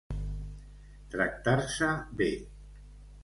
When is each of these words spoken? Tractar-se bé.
Tractar-se 1.15 1.91
bé. 2.21 2.31